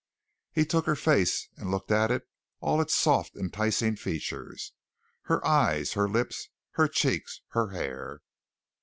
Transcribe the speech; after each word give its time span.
He 0.51 0.65
took 0.65 0.87
her 0.87 0.95
face 0.95 1.47
and 1.57 1.69
looked 1.69 1.91
at 1.91 2.09
it, 2.09 2.27
all 2.59 2.81
its 2.81 2.95
soft, 2.95 3.35
enticing 3.35 3.95
features, 3.97 4.73
her 5.25 5.45
eyes, 5.45 5.93
her 5.93 6.09
lips, 6.09 6.49
her 6.71 6.87
cheeks, 6.87 7.41
her 7.49 7.69
hair. 7.69 8.23